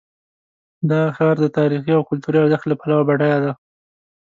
دا 0.89 1.01
ښار 1.15 1.35
د 1.41 1.45
تاریخي 1.57 1.91
او 1.95 2.03
کلتوري 2.09 2.37
ارزښت 2.39 2.65
له 2.67 2.75
پلوه 2.81 3.05
بډایه 3.09 3.37
دی. 3.43 3.51